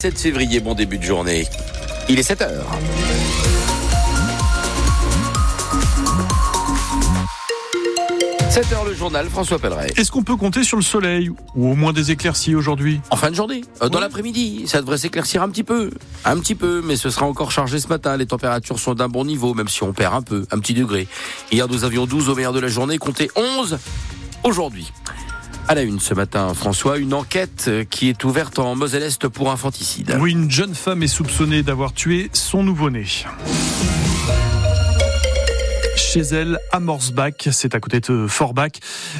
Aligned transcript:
7 0.00 0.16
février, 0.16 0.60
bon 0.60 0.74
début 0.74 0.96
de 0.98 1.02
journée. 1.02 1.44
Il 2.08 2.20
est 2.20 2.22
7 2.22 2.42
heures. 2.42 2.70
«7 8.50 8.72
heures 8.74 8.84
le 8.84 8.94
journal, 8.94 9.28
François 9.28 9.58
Pelleret. 9.58 9.92
Est-ce 9.96 10.12
qu'on 10.12 10.22
peut 10.22 10.36
compter 10.36 10.62
sur 10.62 10.76
le 10.76 10.84
soleil 10.84 11.30
ou 11.56 11.72
au 11.72 11.74
moins 11.74 11.92
des 11.92 12.12
éclaircies 12.12 12.54
aujourd'hui? 12.54 13.00
En 13.10 13.16
fin 13.16 13.30
de 13.30 13.34
journée, 13.34 13.62
euh, 13.82 13.88
dans 13.88 13.98
Oui. 13.98 14.04
l'après-midi, 14.04 14.68
ça 14.68 14.80
devrait 14.82 14.98
s'éclaircir 14.98 15.42
un 15.42 15.48
petit 15.48 15.64
peu. 15.64 15.90
Un 16.24 16.38
petit 16.38 16.54
peu, 16.54 16.80
mais 16.84 16.94
ce 16.94 17.10
sera 17.10 17.26
encore 17.26 17.50
chargé 17.50 17.80
ce 17.80 17.88
matin. 17.88 18.16
Les 18.16 18.26
températures 18.26 18.78
sont 18.78 18.94
d'un 18.94 19.08
bon 19.08 19.24
niveau, 19.24 19.52
même 19.52 19.66
si 19.66 19.82
on 19.82 19.92
perd 19.92 20.14
un 20.14 20.22
peu, 20.22 20.46
un 20.52 20.60
petit 20.60 20.74
degré. 20.74 21.08
Hier, 21.50 21.66
nous 21.66 21.82
avions 21.82 22.06
12 22.06 22.28
au 22.28 22.36
meilleur 22.36 22.52
de 22.52 22.60
la 22.60 22.68
journée, 22.68 22.98
comptez 22.98 23.32
11 23.34 23.78
aujourd'hui. 24.44 24.92
À 25.68 25.74
la 25.74 25.82
une 25.82 26.00
ce 26.00 26.14
matin, 26.14 26.54
François, 26.54 26.96
une 26.98 27.12
enquête 27.12 27.66
euh, 27.68 27.84
qui 27.84 28.08
est 28.08 28.24
ouverte 28.24 28.58
en 28.58 28.74
Moselle-Est 28.74 29.28
pour 29.28 29.50
infanticide. 29.50 30.16
Oui, 30.18 30.32
une 30.32 30.50
jeune 30.50 30.74
femme 30.74 31.02
est 31.02 31.06
soupçonnée 31.08 31.62
d'avoir 31.62 31.92
tué 31.92 32.30
son 32.32 32.62
nouveau-né. 32.62 33.04
Chez 35.96 36.20
elle, 36.20 36.58
à 36.72 36.80
Morsbach, 36.80 37.48
c'est 37.52 37.74
à 37.74 37.80
côté 37.80 38.00
de 38.00 38.26
Forbach, 38.26 38.72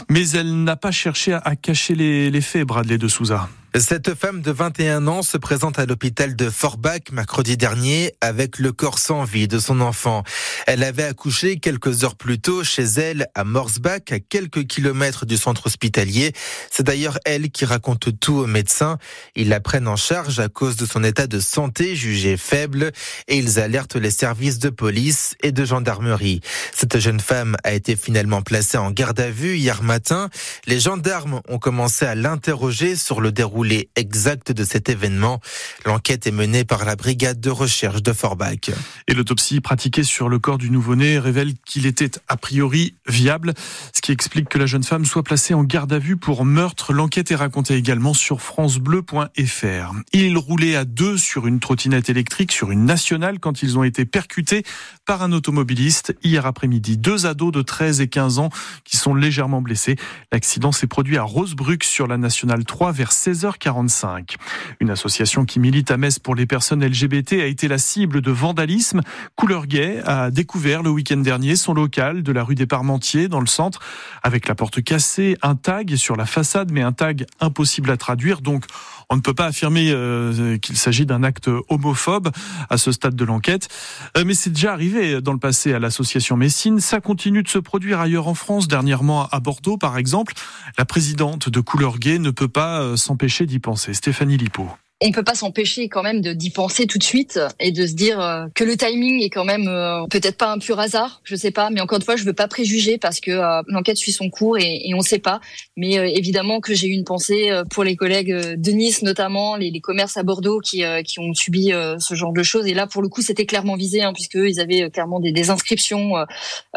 mais 0.08 0.26
elle 0.30 0.64
n'a 0.64 0.76
pas 0.76 0.90
cherché 0.90 1.34
à- 1.34 1.54
cacher 1.54 1.94
les, 1.94 2.30
les 2.30 2.40
faits, 2.40 2.66
Bradley 2.66 2.96
de 2.96 3.08
Souza. 3.08 3.48
Cette 3.74 4.14
femme 4.14 4.40
de 4.40 4.50
21 4.50 5.06
ans 5.08 5.22
se 5.22 5.36
présente 5.36 5.78
à 5.78 5.84
l'hôpital 5.84 6.34
de 6.34 6.48
Forbach 6.48 7.12
mercredi 7.12 7.58
dernier 7.58 8.14
avec 8.22 8.58
le 8.58 8.72
corps 8.72 8.98
sans 8.98 9.24
vie 9.24 9.46
de 9.46 9.58
son 9.58 9.82
enfant. 9.82 10.24
Elle 10.66 10.82
avait 10.82 11.04
accouché 11.04 11.58
quelques 11.58 12.02
heures 12.02 12.16
plus 12.16 12.40
tôt 12.40 12.64
chez 12.64 12.82
elle 12.82 13.28
à 13.34 13.44
Morsbach, 13.44 14.10
à 14.10 14.20
quelques 14.20 14.66
kilomètres 14.66 15.26
du 15.26 15.36
centre 15.36 15.66
hospitalier. 15.66 16.32
C'est 16.70 16.82
d'ailleurs 16.82 17.18
elle 17.26 17.50
qui 17.50 17.66
raconte 17.66 18.18
tout 18.18 18.36
aux 18.36 18.46
médecins. 18.46 18.96
Ils 19.36 19.50
la 19.50 19.60
prennent 19.60 19.86
en 19.86 19.96
charge 19.96 20.40
à 20.40 20.48
cause 20.48 20.76
de 20.76 20.86
son 20.86 21.04
état 21.04 21.26
de 21.26 21.38
santé 21.38 21.94
jugé 21.94 22.38
faible 22.38 22.90
et 23.28 23.36
ils 23.36 23.60
alertent 23.60 23.96
les 23.96 24.10
services 24.10 24.58
de 24.58 24.70
police 24.70 25.36
et 25.42 25.52
de 25.52 25.64
gendarmerie. 25.66 26.40
Cette 26.74 26.98
jeune 26.98 27.20
femme 27.20 27.54
a 27.64 27.74
été 27.74 27.96
finalement 27.96 28.40
placée 28.40 28.78
en 28.78 28.90
garde 28.90 29.20
à 29.20 29.30
vue 29.30 29.56
hier 29.58 29.82
matin. 29.82 30.30
Les 30.66 30.80
gendarmes 30.80 31.42
ont 31.48 31.58
commencé 31.58 32.06
à 32.06 32.14
l'interroger 32.14 32.96
sur 32.96 33.20
le 33.20 33.30
déroulé 33.58 33.90
exact 33.96 34.52
de 34.52 34.62
cet 34.62 34.88
événement. 34.88 35.40
L'enquête 35.84 36.28
est 36.28 36.32
menée 36.32 36.64
par 36.64 36.84
la 36.84 36.94
brigade 36.94 37.40
de 37.40 37.50
recherche 37.50 38.04
de 38.04 38.12
Forbach. 38.12 38.70
Et 39.08 39.14
l'autopsie 39.14 39.60
pratiquée 39.60 40.04
sur 40.04 40.28
le 40.28 40.38
corps 40.38 40.58
du 40.58 40.70
nouveau-né 40.70 41.18
révèle 41.18 41.54
qu'il 41.66 41.86
était 41.86 42.12
a 42.28 42.36
priori 42.36 42.94
viable, 43.08 43.54
ce 43.92 44.00
qui 44.00 44.12
explique 44.12 44.48
que 44.48 44.58
la 44.58 44.66
jeune 44.66 44.84
femme 44.84 45.04
soit 45.04 45.24
placée 45.24 45.54
en 45.54 45.64
garde 45.64 45.92
à 45.92 45.98
vue 45.98 46.16
pour 46.16 46.44
meurtre. 46.44 46.92
L'enquête 46.92 47.32
est 47.32 47.34
racontée 47.34 47.74
également 47.74 48.14
sur 48.14 48.40
francebleu.fr. 48.40 49.92
Ils 50.12 50.38
roulaient 50.38 50.76
à 50.76 50.84
deux 50.84 51.18
sur 51.18 51.48
une 51.48 51.58
trottinette 51.58 52.10
électrique 52.10 52.52
sur 52.52 52.70
une 52.70 52.84
nationale 52.84 53.40
quand 53.40 53.64
ils 53.64 53.76
ont 53.76 53.82
été 53.82 54.04
percutés 54.04 54.62
par 55.04 55.24
un 55.24 55.32
automobiliste 55.32 56.14
hier 56.22 56.46
après-midi. 56.46 56.96
Deux 56.96 57.26
ados 57.26 57.50
de 57.50 57.62
13 57.62 58.02
et 58.02 58.08
15 58.08 58.38
ans 58.38 58.50
qui 58.84 58.96
sont 58.96 59.16
légèrement 59.16 59.62
blessés. 59.62 59.96
L'accident 60.30 60.70
s'est 60.70 60.86
produit 60.86 61.16
à 61.16 61.24
Rosebruck 61.24 61.82
sur 61.82 62.06
la 62.06 62.18
nationale 62.18 62.64
3 62.64 62.92
vers 62.92 63.10
16h45. 63.48 64.36
Une 64.80 64.90
association 64.90 65.44
qui 65.44 65.60
milite 65.60 65.90
à 65.90 65.96
Metz 65.96 66.18
pour 66.18 66.34
les 66.34 66.46
personnes 66.46 66.84
LGBT 66.84 67.34
a 67.34 67.46
été 67.46 67.68
la 67.68 67.78
cible 67.78 68.20
de 68.20 68.30
vandalisme. 68.30 69.00
Couleur 69.36 69.66
Gay 69.66 70.02
a 70.04 70.30
découvert 70.30 70.82
le 70.82 70.90
week-end 70.90 71.18
dernier 71.18 71.56
son 71.56 71.74
local 71.74 72.22
de 72.22 72.32
la 72.32 72.44
rue 72.44 72.54
des 72.54 72.66
Parmentiers 72.66 73.28
dans 73.28 73.40
le 73.40 73.46
centre 73.46 73.80
avec 74.22 74.48
la 74.48 74.54
porte 74.54 74.82
cassée, 74.82 75.36
un 75.42 75.54
tag 75.54 75.94
sur 75.96 76.16
la 76.16 76.26
façade 76.26 76.70
mais 76.72 76.82
un 76.82 76.92
tag 76.92 77.26
impossible 77.40 77.90
à 77.90 77.96
traduire 77.96 78.40
donc 78.40 78.64
on 79.10 79.16
ne 79.16 79.20
peut 79.20 79.34
pas 79.34 79.46
affirmer 79.46 79.90
euh, 79.90 80.58
qu'il 80.58 80.76
s'agit 80.76 81.06
d'un 81.06 81.22
acte 81.22 81.50
homophobe 81.68 82.30
à 82.68 82.76
ce 82.76 82.92
stade 82.92 83.16
de 83.16 83.24
l'enquête. 83.24 83.68
Euh, 84.16 84.24
mais 84.26 84.34
c'est 84.34 84.50
déjà 84.50 84.72
arrivé 84.72 85.20
dans 85.20 85.32
le 85.32 85.38
passé 85.38 85.72
à 85.72 85.78
l'association 85.78 86.36
Messine. 86.36 86.80
Ça 86.80 87.00
continue 87.00 87.42
de 87.42 87.48
se 87.48 87.58
produire 87.58 88.00
ailleurs 88.00 88.28
en 88.28 88.34
France, 88.34 88.68
dernièrement 88.68 89.26
à 89.28 89.40
Bordeaux 89.40 89.78
par 89.78 89.98
exemple. 89.98 90.34
La 90.76 90.84
présidente 90.84 91.48
de 91.48 91.60
Couleur 91.60 91.98
Gay 91.98 92.18
ne 92.18 92.30
peut 92.30 92.48
pas 92.48 92.80
euh, 92.80 92.96
s'empêcher 92.96 93.46
d'y 93.46 93.58
penser. 93.58 93.94
Stéphanie 93.94 94.36
Lipo. 94.36 94.68
On 95.00 95.12
peut 95.12 95.22
pas 95.22 95.34
s'empêcher 95.34 95.88
quand 95.88 96.02
même 96.02 96.20
de 96.20 96.32
d'y 96.32 96.50
penser 96.50 96.86
tout 96.86 96.98
de 96.98 97.04
suite 97.04 97.38
et 97.60 97.70
de 97.72 97.86
se 97.86 97.92
dire 97.92 98.20
euh, 98.20 98.46
que 98.54 98.64
le 98.64 98.76
timing 98.76 99.22
est 99.22 99.30
quand 99.30 99.44
même 99.44 99.68
euh, 99.68 100.04
peut-être 100.10 100.36
pas 100.36 100.50
un 100.50 100.58
pur 100.58 100.78
hasard, 100.80 101.20
je 101.24 101.36
sais 101.36 101.50
pas, 101.50 101.70
mais 101.70 101.80
encore 101.80 101.98
une 101.98 102.04
fois, 102.04 102.16
je 102.16 102.24
veux 102.24 102.32
pas 102.32 102.48
préjuger 102.48 102.98
parce 102.98 103.20
que 103.20 103.30
euh, 103.30 103.62
l'enquête 103.68 103.96
suit 103.96 104.12
son 104.12 104.28
cours 104.28 104.58
et, 104.58 104.82
et 104.84 104.94
on 104.94 105.00
sait 105.00 105.18
pas. 105.18 105.40
Mais 105.76 105.92
évidemment 106.16 106.60
que 106.60 106.74
j'ai 106.74 106.88
eu 106.88 106.92
une 106.92 107.04
pensée 107.04 107.50
pour 107.70 107.84
les 107.84 107.96
collègues 107.96 108.32
de 108.56 108.70
Nice 108.70 109.02
notamment, 109.02 109.56
les, 109.56 109.70
les 109.70 109.80
commerces 109.80 110.16
à 110.16 110.22
Bordeaux 110.22 110.60
qui 110.60 110.82
qui 111.04 111.20
ont 111.20 111.34
subi 111.34 111.72
ce 111.98 112.14
genre 112.14 112.32
de 112.32 112.42
choses. 112.42 112.66
Et 112.66 112.74
là, 112.74 112.86
pour 112.86 113.02
le 113.02 113.08
coup, 113.08 113.22
c'était 113.22 113.46
clairement 113.46 113.76
visé 113.76 114.02
hein, 114.02 114.12
puisque 114.12 114.34
ils 114.34 114.60
avaient 114.60 114.90
clairement 114.90 115.20
des, 115.20 115.32
des 115.32 115.50
inscriptions 115.50 116.14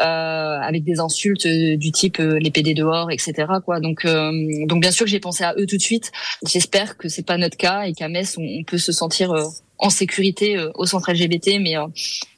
euh, 0.00 0.58
avec 0.60 0.84
des 0.84 1.00
insultes 1.00 1.46
du 1.46 1.92
type 1.92 2.18
euh, 2.18 2.38
les 2.38 2.50
PD 2.50 2.74
dehors, 2.74 3.10
etc. 3.10 3.46
Quoi. 3.64 3.80
Donc 3.80 4.04
euh, 4.04 4.32
donc 4.66 4.80
bien 4.80 4.90
sûr 4.90 5.04
que 5.04 5.10
j'ai 5.10 5.20
pensé 5.20 5.44
à 5.44 5.54
eux 5.58 5.66
tout 5.66 5.76
de 5.76 5.82
suite. 5.82 6.12
J'espère 6.46 6.96
que 6.96 7.08
c'est 7.08 7.26
pas 7.26 7.36
notre 7.36 7.56
cas 7.56 7.82
et 7.82 7.92
qu'à 7.92 8.08
On, 8.38 8.42
on 8.60 8.64
peut 8.64 8.78
se 8.78 8.92
sentir 8.92 9.32
euh, 9.32 9.44
en 9.78 9.90
sécurité 9.90 10.56
euh, 10.56 10.70
au 10.74 10.86
centre 10.86 11.12
LGBT, 11.12 11.58
mais 11.60 11.76
euh, 11.76 11.86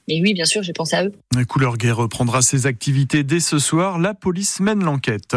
mais 0.06 0.20
oui, 0.20 0.34
bien 0.34 0.44
sûr, 0.44 0.62
j'ai 0.62 0.72
pensé 0.72 0.96
à 0.96 1.04
eux. 1.04 1.12
La 1.34 1.44
Couleur 1.44 1.78
Gay 1.78 1.90
reprendra 1.90 2.42
ses 2.42 2.66
activités 2.66 3.24
dès 3.24 3.40
ce 3.40 3.58
soir. 3.58 3.98
La 3.98 4.12
police 4.12 4.60
mène 4.60 4.84
l'enquête. 4.84 5.36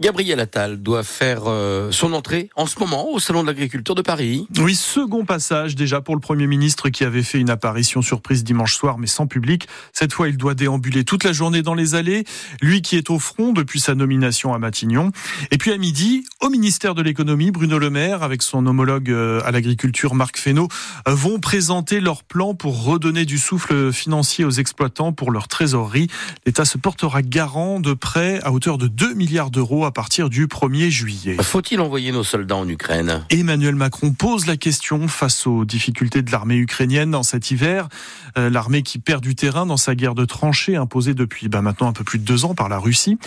Gabriel 0.00 0.38
Attal 0.38 0.80
doit 0.80 1.02
faire 1.02 1.42
euh, 1.46 1.90
son 1.90 2.12
entrée 2.12 2.48
en 2.54 2.66
ce 2.66 2.78
moment 2.78 3.10
au 3.10 3.18
Salon 3.18 3.42
de 3.42 3.48
l'Agriculture 3.48 3.96
de 3.96 4.02
Paris. 4.02 4.46
Oui, 4.58 4.76
second 4.76 5.24
passage 5.24 5.74
déjà 5.74 6.00
pour 6.00 6.14
le 6.14 6.20
Premier 6.20 6.46
ministre 6.46 6.88
qui 6.88 7.02
avait 7.02 7.24
fait 7.24 7.38
une 7.38 7.50
apparition 7.50 8.00
surprise 8.00 8.44
dimanche 8.44 8.76
soir 8.76 8.98
mais 8.98 9.08
sans 9.08 9.26
public. 9.26 9.66
Cette 9.92 10.12
fois, 10.12 10.28
il 10.28 10.36
doit 10.36 10.54
déambuler 10.54 11.04
toute 11.04 11.24
la 11.24 11.32
journée 11.32 11.62
dans 11.62 11.74
les 11.74 11.96
allées. 11.96 12.24
Lui 12.62 12.82
qui 12.82 12.96
est 12.96 13.10
au 13.10 13.18
front 13.18 13.52
depuis 13.52 13.80
sa 13.80 13.94
nomination 13.96 14.54
à 14.54 14.58
Matignon. 14.58 15.10
Et 15.50 15.58
puis 15.58 15.72
à 15.72 15.78
midi, 15.78 16.24
au 16.40 16.48
ministère 16.48 16.94
de 16.94 17.02
l'économie, 17.02 17.50
Bruno 17.50 17.78
Le 17.78 17.90
Maire 17.90 18.22
avec 18.22 18.42
son 18.42 18.66
homologue 18.66 19.10
euh, 19.10 19.40
à 19.44 19.50
l'agriculture 19.50 20.14
Marc 20.14 20.38
Fesneau 20.38 20.68
euh, 21.08 21.14
vont 21.14 21.40
présenter 21.40 22.00
leur 22.00 22.22
plan 22.22 22.54
pour 22.54 22.84
redonner 22.84 23.24
du 23.24 23.38
souffle 23.38 23.92
financier 23.96 24.44
aux 24.44 24.50
exploitants 24.50 25.12
pour 25.12 25.30
leur 25.30 25.48
trésorerie. 25.48 26.08
L'État 26.44 26.64
se 26.64 26.78
portera 26.78 27.22
garant 27.22 27.80
de 27.80 27.94
prêts 27.94 28.40
à 28.42 28.52
hauteur 28.52 28.78
de 28.78 28.86
2 28.86 29.14
milliards 29.14 29.50
d'euros 29.50 29.84
à 29.84 29.92
partir 29.92 30.30
du 30.30 30.46
1er 30.46 30.90
juillet. 30.90 31.36
Faut-il 31.40 31.80
envoyer 31.80 32.12
nos 32.12 32.22
soldats 32.22 32.56
en 32.56 32.68
Ukraine? 32.68 33.24
Emmanuel 33.30 33.74
Macron 33.74 34.12
pose 34.12 34.46
la 34.46 34.56
question 34.56 35.08
face 35.08 35.46
aux 35.46 35.64
difficultés 35.64 36.22
de 36.22 36.30
l'armée 36.30 36.56
ukrainienne 36.56 37.10
dans 37.10 37.22
cet 37.22 37.50
hiver. 37.50 37.88
Euh, 38.38 38.50
l'armée 38.50 38.82
qui 38.82 38.98
perd 38.98 39.22
du 39.22 39.34
terrain 39.34 39.66
dans 39.66 39.76
sa 39.76 39.94
guerre 39.94 40.14
de 40.14 40.24
tranchées 40.24 40.76
imposée 40.76 41.14
depuis 41.14 41.48
bah, 41.48 41.62
maintenant 41.62 41.88
un 41.88 41.92
peu 41.92 42.04
plus 42.04 42.18
de 42.18 42.24
deux 42.24 42.44
ans 42.44 42.54
par 42.54 42.68
la 42.68 42.78
Russie. 42.78 43.18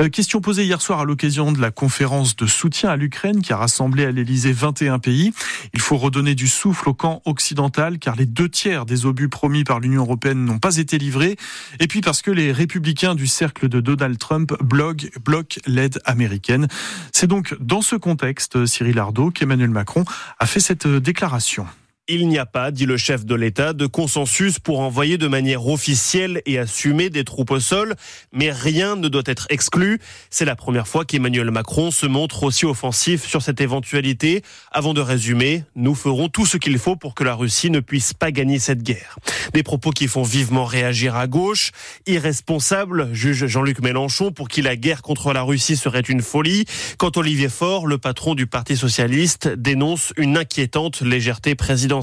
Euh, 0.00 0.08
question 0.08 0.40
posée 0.40 0.64
hier 0.64 0.82
soir 0.82 1.00
à 1.00 1.04
l'occasion 1.04 1.52
de 1.52 1.60
la 1.60 1.70
conférence 1.70 2.34
de 2.36 2.46
soutien 2.46 2.90
à 2.90 2.96
l'Ukraine 2.96 3.42
qui 3.42 3.52
a 3.52 3.56
rassemblé 3.56 4.04
à 4.04 4.10
l'Elysée 4.10 4.52
21 4.52 4.98
pays. 4.98 5.32
Il 5.72 5.80
faut 5.80 5.96
redonner 5.96 6.34
du 6.34 6.48
souffle 6.48 6.88
au 6.88 6.94
camp 6.94 7.22
occidental 7.24 7.98
car 7.98 8.16
les 8.16 8.26
deux 8.26 8.48
tiers 8.48 8.86
des 8.86 9.06
obus 9.06 9.28
promis 9.28 9.64
par 9.64 9.80
l'Union 9.80 10.02
européenne 10.02 10.15
n'ont 10.24 10.58
pas 10.58 10.76
été 10.76 10.98
livrés. 10.98 11.36
Et 11.80 11.86
puis 11.86 12.00
parce 12.00 12.22
que 12.22 12.30
les 12.30 12.52
républicains 12.52 13.14
du 13.14 13.26
cercle 13.26 13.68
de 13.68 13.80
Donald 13.80 14.18
Trump 14.18 14.52
bloquent, 14.62 15.06
bloquent 15.24 15.60
l'aide 15.66 16.00
américaine. 16.04 16.68
C'est 17.12 17.26
donc 17.26 17.56
dans 17.60 17.82
ce 17.82 17.96
contexte, 17.96 18.66
Cyril 18.66 18.98
Ardo, 18.98 19.30
qu'Emmanuel 19.30 19.70
Macron 19.70 20.04
a 20.38 20.46
fait 20.46 20.60
cette 20.60 20.86
déclaration. 20.86 21.66
Il 22.08 22.28
n'y 22.28 22.38
a 22.38 22.46
pas, 22.46 22.70
dit 22.70 22.86
le 22.86 22.96
chef 22.96 23.26
de 23.26 23.34
l'État, 23.34 23.72
de 23.72 23.86
consensus 23.86 24.60
pour 24.60 24.78
envoyer 24.78 25.18
de 25.18 25.26
manière 25.26 25.66
officielle 25.66 26.40
et 26.46 26.56
assumée 26.56 27.10
des 27.10 27.24
troupes 27.24 27.50
au 27.50 27.58
sol, 27.58 27.96
mais 28.32 28.52
rien 28.52 28.94
ne 28.94 29.08
doit 29.08 29.24
être 29.26 29.48
exclu. 29.50 29.98
C'est 30.30 30.44
la 30.44 30.54
première 30.54 30.86
fois 30.86 31.04
qu'Emmanuel 31.04 31.50
Macron 31.50 31.90
se 31.90 32.06
montre 32.06 32.44
aussi 32.44 32.64
offensif 32.64 33.26
sur 33.26 33.42
cette 33.42 33.60
éventualité. 33.60 34.42
Avant 34.70 34.94
de 34.94 35.00
résumer, 35.00 35.64
nous 35.74 35.96
ferons 35.96 36.28
tout 36.28 36.46
ce 36.46 36.58
qu'il 36.58 36.78
faut 36.78 36.94
pour 36.94 37.16
que 37.16 37.24
la 37.24 37.34
Russie 37.34 37.70
ne 37.70 37.80
puisse 37.80 38.14
pas 38.14 38.30
gagner 38.30 38.60
cette 38.60 38.84
guerre. 38.84 39.18
Des 39.52 39.64
propos 39.64 39.90
qui 39.90 40.06
font 40.06 40.22
vivement 40.22 40.64
réagir 40.64 41.16
à 41.16 41.26
gauche. 41.26 41.72
Irresponsable, 42.06 43.08
juge 43.14 43.46
Jean-Luc 43.46 43.80
Mélenchon, 43.80 44.30
pour 44.30 44.46
qui 44.46 44.62
la 44.62 44.76
guerre 44.76 45.02
contre 45.02 45.32
la 45.32 45.42
Russie 45.42 45.76
serait 45.76 45.98
une 46.02 46.22
folie. 46.22 46.66
Quand 46.98 47.16
Olivier 47.16 47.48
Faure, 47.48 47.88
le 47.88 47.98
patron 47.98 48.36
du 48.36 48.46
Parti 48.46 48.76
socialiste, 48.76 49.48
dénonce 49.48 50.12
une 50.16 50.36
inquiétante 50.36 51.00
légèreté 51.00 51.56
présidentielle. 51.56 51.95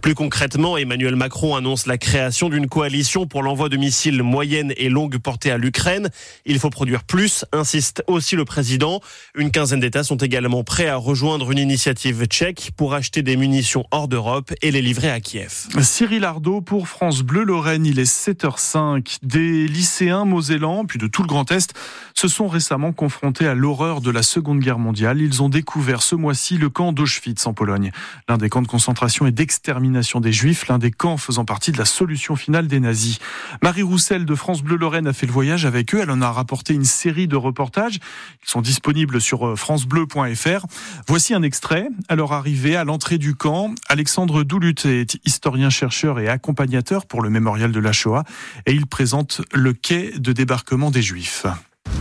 Plus 0.00 0.14
concrètement, 0.14 0.76
Emmanuel 0.76 1.16
Macron 1.16 1.56
annonce 1.56 1.86
la 1.86 1.98
création 1.98 2.48
d'une 2.48 2.68
coalition 2.68 3.26
pour 3.26 3.42
l'envoi 3.42 3.68
de 3.68 3.76
missiles 3.76 4.22
moyenne 4.22 4.72
et 4.76 4.88
longue 4.88 5.18
portée 5.18 5.50
à 5.50 5.58
l'Ukraine. 5.58 6.10
Il 6.44 6.58
faut 6.58 6.70
produire 6.70 7.04
plus, 7.04 7.44
insiste 7.52 8.02
aussi 8.06 8.36
le 8.36 8.44
président. 8.44 9.00
Une 9.34 9.50
quinzaine 9.50 9.80
d'États 9.80 10.04
sont 10.04 10.16
également 10.16 10.64
prêts 10.64 10.88
à 10.88 10.96
rejoindre 10.96 11.50
une 11.50 11.58
initiative 11.58 12.24
tchèque 12.26 12.72
pour 12.76 12.94
acheter 12.94 13.22
des 13.22 13.36
munitions 13.36 13.84
hors 13.90 14.08
d'Europe 14.08 14.52
et 14.62 14.70
les 14.70 14.82
livrer 14.82 15.10
à 15.10 15.20
Kiev. 15.20 15.68
Cyril 15.80 16.24
Ardo 16.24 16.60
pour 16.60 16.88
France 16.88 17.22
Bleu 17.22 17.44
Lorraine, 17.44 17.86
il 17.86 17.98
est 17.98 18.10
7h05. 18.10 19.18
Des 19.22 19.68
lycéens 19.68 20.24
mosellans, 20.24 20.84
puis 20.84 20.98
de 20.98 21.06
tout 21.06 21.22
le 21.22 21.28
Grand 21.28 21.50
Est, 21.52 21.74
se 22.14 22.28
sont 22.28 22.48
récemment 22.48 22.92
confrontés 22.92 23.46
à 23.46 23.54
l'horreur 23.54 24.00
de 24.00 24.10
la 24.10 24.22
Seconde 24.22 24.60
Guerre 24.60 24.78
mondiale. 24.78 25.20
Ils 25.20 25.42
ont 25.42 25.48
découvert 25.48 26.02
ce 26.02 26.14
mois-ci 26.14 26.56
le 26.56 26.70
camp 26.70 26.92
d'Auschwitz 26.92 27.46
en 27.46 27.52
Pologne, 27.52 27.92
l'un 28.28 28.38
des 28.38 28.48
camps 28.48 28.62
de 28.62 28.66
concentration 28.66 29.11
et 29.20 29.30
d'extermination 29.30 30.20
des 30.20 30.32
Juifs, 30.32 30.66
l'un 30.68 30.78
des 30.78 30.90
camps 30.90 31.16
faisant 31.16 31.44
partie 31.44 31.70
de 31.70 31.78
la 31.78 31.84
solution 31.84 32.34
finale 32.34 32.66
des 32.66 32.80
nazis. 32.80 33.18
Marie 33.62 33.82
Roussel 33.82 34.24
de 34.24 34.34
France 34.34 34.62
Bleu 34.62 34.76
Lorraine 34.76 35.06
a 35.06 35.12
fait 35.12 35.26
le 35.26 35.32
voyage 35.32 35.66
avec 35.66 35.94
eux. 35.94 36.00
Elle 36.02 36.10
en 36.10 36.22
a 36.22 36.32
rapporté 36.32 36.72
une 36.74 36.84
série 36.84 37.28
de 37.28 37.36
reportages. 37.36 37.96
Ils 38.42 38.48
sont 38.48 38.62
disponibles 38.62 39.20
sur 39.20 39.46
euh, 39.46 39.56
francebleu.fr. 39.56 40.66
Voici 41.06 41.34
un 41.34 41.42
extrait. 41.42 41.88
À 42.08 42.16
leur 42.16 42.32
arrivée 42.32 42.74
à 42.74 42.84
l'entrée 42.84 43.18
du 43.18 43.34
camp, 43.34 43.74
Alexandre 43.88 44.42
Doulut 44.42 44.74
est 44.84 45.18
historien, 45.26 45.70
chercheur 45.70 46.18
et 46.18 46.28
accompagnateur 46.28 47.06
pour 47.06 47.22
le 47.22 47.30
mémorial 47.30 47.70
de 47.70 47.80
la 47.80 47.92
Shoah 47.92 48.24
et 48.66 48.72
il 48.72 48.86
présente 48.86 49.42
le 49.52 49.72
quai 49.72 50.12
de 50.18 50.32
débarquement 50.32 50.90
des 50.90 51.02
Juifs. 51.02 51.46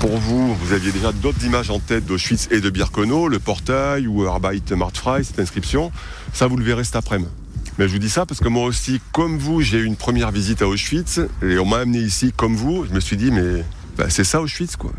Pour 0.02 0.18
vous, 0.18 0.56
vous 0.56 0.74
aviez 0.74 0.92
déjà 0.92 1.12
d'autres 1.12 1.46
images 1.46 1.70
en 1.70 1.78
tête 1.78 2.08
d'Auschwitz 2.08 2.48
et 2.50 2.60
de 2.60 2.72
Birkenau, 2.72 3.28
le 3.28 3.38
portail 3.38 4.08
ou 4.08 4.26
Arbeit 4.26 4.72
macht 4.76 4.98
frei, 4.98 5.24
cette 5.24 5.38
inscription. 5.38 5.92
Ça, 6.34 6.48
vous 6.48 6.58
le 6.58 6.64
verrez 6.64 6.84
cet 6.84 6.96
après-midi. 6.96 7.30
Mais 7.78 7.88
je 7.88 7.94
vous 7.94 8.00
dis 8.00 8.10
ça 8.10 8.26
parce 8.26 8.40
que 8.40 8.48
moi 8.48 8.66
aussi, 8.66 9.00
comme 9.12 9.38
vous, 9.38 9.62
j'ai 9.62 9.78
eu 9.78 9.86
une 9.86 9.96
première 9.96 10.32
visite 10.32 10.64
à 10.64 10.68
Auschwitz 10.68 11.20
et 11.44 11.60
on 11.60 11.68
m'a 11.68 11.78
amené 11.78 12.00
ici 12.00 12.34
comme 12.36 12.56
vous. 12.56 12.84
Je 12.90 12.96
me 12.96 13.00
suis 13.00 13.16
dit, 13.16 13.30
mais 13.30 13.64
bah, 13.96 14.10
c'est 14.10 14.24
ça 14.24 14.42
Auschwitz, 14.42 14.76
quoi. 14.76 14.92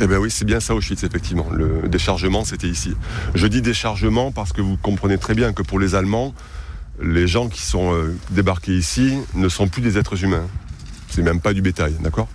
Eh 0.00 0.06
bien 0.06 0.16
oui, 0.16 0.30
c'est 0.30 0.46
bien 0.46 0.60
ça 0.60 0.74
Auschwitz, 0.74 1.04
effectivement. 1.04 1.48
Le 1.52 1.86
déchargement, 1.86 2.46
c'était 2.46 2.68
ici. 2.68 2.94
Je 3.34 3.46
dis 3.48 3.60
déchargement 3.60 4.32
parce 4.32 4.54
que 4.54 4.62
vous 4.62 4.78
comprenez 4.78 5.18
très 5.18 5.34
bien 5.34 5.52
que 5.52 5.62
pour 5.62 5.78
les 5.78 5.94
Allemands, 5.94 6.32
les 7.02 7.26
gens 7.26 7.50
qui 7.50 7.60
sont 7.60 7.92
euh, 7.92 8.16
débarqués 8.30 8.78
ici 8.78 9.18
ne 9.34 9.50
sont 9.50 9.68
plus 9.68 9.82
des 9.82 9.98
êtres 9.98 10.24
humains. 10.24 10.46
C'est 11.10 11.20
même 11.20 11.42
pas 11.42 11.52
du 11.52 11.60
bétail, 11.60 11.96
d'accord? 12.00 12.28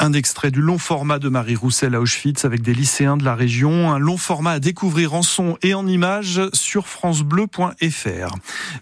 Un 0.00 0.12
extrait 0.12 0.50
du 0.50 0.60
long 0.60 0.78
format 0.78 1.20
de 1.20 1.28
Marie 1.28 1.54
Roussel 1.54 1.94
à 1.94 2.00
Auschwitz 2.00 2.44
avec 2.44 2.62
des 2.62 2.74
lycéens 2.74 3.16
de 3.16 3.24
la 3.24 3.36
région. 3.36 3.92
Un 3.92 4.00
long 4.00 4.16
format 4.16 4.50
à 4.50 4.58
découvrir 4.58 5.14
en 5.14 5.22
son 5.22 5.56
et 5.62 5.72
en 5.72 5.86
images 5.86 6.40
sur 6.52 6.88
francebleu.fr. 6.88 8.34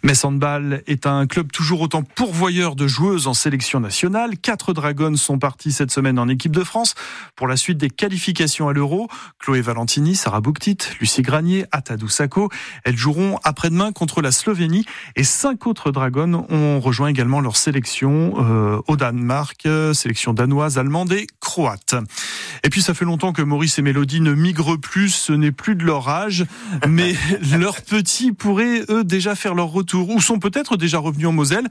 Metz 0.02 0.24
Handball 0.24 0.82
est 0.86 1.06
un 1.06 1.26
club 1.26 1.52
toujours 1.52 1.82
autant 1.82 2.02
pourvoyeur 2.02 2.76
de 2.76 2.86
joueuses 2.86 3.26
en 3.26 3.34
sélection 3.34 3.78
nationale. 3.78 4.38
Quatre 4.38 4.72
Dragons 4.72 5.16
sont 5.16 5.38
partis 5.38 5.70
cette 5.72 5.90
semaine 5.90 6.18
en 6.18 6.28
équipe 6.28 6.52
de 6.52 6.64
France 6.64 6.94
pour 7.36 7.46
la 7.46 7.58
suite 7.58 7.78
des 7.78 7.90
qualifications 7.90 8.68
à 8.68 8.72
l'Euro. 8.72 9.08
Chloé 9.38 9.60
Valentini, 9.60 10.16
Sarah 10.16 10.40
Bouktit, 10.40 10.78
Lucie 10.98 11.22
Granier, 11.22 11.66
Atadou 11.72 12.08
Sako. 12.08 12.48
Elles 12.84 12.96
joueront 12.96 13.38
après-demain 13.44 13.92
contre 13.92 14.22
la 14.22 14.32
Slovénie 14.32 14.86
et 15.16 15.24
cinq 15.24 15.66
autres 15.66 15.90
Dragons 15.90 16.46
ont 16.48 16.80
rejoint 16.80 17.08
également 17.08 17.40
leur 17.40 17.56
sélection 17.56 18.34
euh, 18.38 18.80
au 18.88 18.96
Danemark, 18.96 19.68
sélection 19.92 20.32
danoise, 20.32 20.78
allemande 20.78 21.11
des 21.12 21.26
croates. 21.40 21.94
Et 22.64 22.70
puis 22.70 22.80
ça 22.80 22.94
fait 22.94 23.04
longtemps 23.04 23.32
que 23.32 23.42
Maurice 23.42 23.78
et 23.78 23.82
Mélodie 23.82 24.20
ne 24.20 24.32
migrent 24.32 24.78
plus, 24.78 25.10
ce 25.10 25.32
n'est 25.32 25.52
plus 25.52 25.76
de 25.76 25.84
leur 25.84 26.08
âge, 26.08 26.46
mais 26.88 27.14
leurs 27.58 27.82
petits 27.82 28.32
pourraient 28.32 28.82
eux 28.88 29.04
déjà 29.04 29.34
faire 29.34 29.54
leur 29.54 29.68
retour 29.68 30.08
ou 30.08 30.20
sont 30.20 30.38
peut-être 30.38 30.76
déjà 30.76 30.98
revenus 30.98 31.26
en 31.26 31.32
Moselle. 31.32 31.68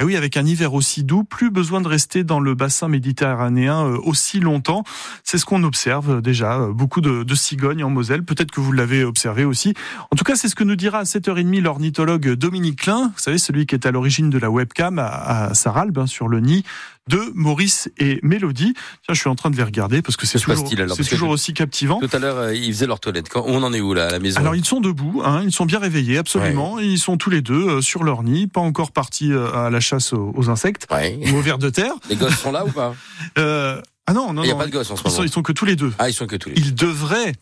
Et 0.00 0.04
oui, 0.04 0.16
avec 0.16 0.36
un 0.36 0.44
hiver 0.44 0.74
aussi 0.74 1.04
doux, 1.04 1.24
plus 1.24 1.50
besoin 1.50 1.80
de 1.80 1.88
rester 1.88 2.24
dans 2.24 2.40
le 2.40 2.54
bassin 2.54 2.88
méditerranéen 2.88 3.86
euh, 3.86 3.98
aussi 4.02 4.40
longtemps. 4.40 4.84
C'est 5.24 5.38
ce 5.38 5.44
qu'on 5.44 5.62
observe 5.62 6.20
déjà, 6.20 6.58
euh, 6.58 6.72
beaucoup 6.72 7.00
de, 7.00 7.22
de 7.22 7.34
cigognes 7.34 7.84
en 7.84 7.90
Moselle. 7.90 8.24
Peut-être 8.24 8.50
que 8.50 8.60
vous 8.60 8.72
l'avez 8.72 9.04
observé 9.04 9.44
aussi. 9.44 9.74
En 10.10 10.16
tout 10.16 10.24
cas, 10.24 10.36
c'est 10.36 10.48
ce 10.48 10.54
que 10.54 10.64
nous 10.64 10.76
dira 10.76 10.98
à 10.98 11.04
7h30 11.04 11.60
l'ornithologue 11.60 12.32
Dominique 12.34 12.80
Klein, 12.80 13.12
vous 13.14 13.22
savez, 13.22 13.38
celui 13.38 13.66
qui 13.66 13.74
est 13.74 13.86
à 13.86 13.90
l'origine 13.90 14.28
de 14.28 14.38
la 14.38 14.50
webcam 14.50 14.98
à, 14.98 15.06
à 15.06 15.54
Saralbe, 15.54 15.98
hein, 15.98 16.06
sur 16.06 16.28
le 16.28 16.40
nid 16.40 16.64
de 17.08 17.20
Maurice 17.34 17.90
et 17.98 18.20
Mélodie. 18.22 18.74
Tiens, 19.04 19.14
je 19.14 19.18
suis 19.20 19.28
en 19.28 19.34
train 19.34 19.50
de 19.50 19.56
les 19.56 19.62
regarder 19.64 20.02
parce 20.02 20.16
que 20.16 20.26
c'est 20.26 20.38
toujours, 20.38 20.68
c'est 20.96 21.04
toujours 21.08 21.30
aussi 21.30 21.52
captivant. 21.52 21.98
Tout 22.00 22.08
à 22.12 22.18
l'heure, 22.18 22.38
euh, 22.38 22.54
ils 22.54 22.72
faisaient 22.72 22.86
leur 22.86 23.00
toilette. 23.00 23.28
Quand, 23.28 23.42
on 23.46 23.62
en 23.62 23.72
est 23.72 23.80
où 23.80 23.92
là 23.94 24.06
à 24.06 24.10
la 24.10 24.18
maison 24.20 24.38
Alors 24.40 24.54
ils 24.54 24.64
sont 24.64 24.80
debout, 24.80 25.20
hein, 25.24 25.42
ils 25.44 25.52
sont 25.52 25.66
bien 25.66 25.78
réveillés, 25.80 26.18
absolument. 26.18 26.78
Ils 26.78 26.98
sont 26.98 27.16
tous 27.16 27.30
les 27.30 27.42
deux 27.42 27.68
euh, 27.68 27.80
sur 27.80 28.04
leur 28.04 28.22
nid, 28.22 28.46
pas 28.46 28.60
encore 28.60 28.92
partis 28.92 29.32
euh, 29.32 29.52
à 29.52 29.70
la 29.70 29.80
chasse 29.80 30.12
aux, 30.12 30.48
insectes 30.48 30.86
Ouais. 30.92 31.18
ou 31.32 31.36
aux 31.36 31.40
vers 31.42 31.58
de 31.58 31.70
terre. 31.70 31.94
Les 32.08 32.16
gosses 32.16 32.38
sont 32.38 32.52
là 32.52 32.64
ou 32.64 32.70
pas 32.70 32.94
Euh, 33.38 33.80
ah 34.06 34.12
non, 34.12 34.32
non, 34.32 34.42
Il 34.42 34.46
n'y 34.46 34.50
a 34.50 34.54
non. 34.54 34.60
pas 34.60 34.66
de 34.66 34.72
gosses 34.72 34.90
en 34.90 34.96
ce 34.96 35.02
Ils 35.02 35.10
sont, 35.10 35.10
moment. 35.16 35.24
ils 35.24 35.32
sont 35.32 35.42
que 35.42 35.52
tous 35.52 35.64
les 35.64 35.76
deux. 35.76 35.92
Ah, 35.98 36.08
ils 36.08 36.12
sont 36.14 36.26
que 36.26 36.36
tous 36.36 36.48
les 36.50 36.54
deux. 36.56 36.60
Ils 36.62 36.74
devraient. 36.74 37.32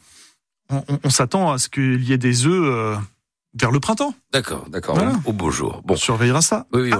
On, 0.70 0.82
on- 0.88 0.98
on 1.04 1.10
s'attend 1.10 1.50
à 1.52 1.58
ce 1.58 1.68
qu'il 1.68 2.02
y 2.04 2.12
ait 2.12 2.18
des 2.18 2.46
œufs 2.46 2.52
euh, 2.64 2.96
vers 3.54 3.70
le 3.72 3.80
printemps. 3.80 4.14
D'accord, 4.32 4.66
d'accord. 4.68 4.94
Voilà. 4.94 5.14
Au 5.24 5.32
beau 5.32 5.50
jour. 5.50 5.80
On 5.82 5.86
Bon, 5.88 5.96
surveillera 5.96 6.40
ça. 6.42 6.66
oui, 6.72 6.82
oui, 6.82 6.90
on 6.92 6.96
les 6.96 6.98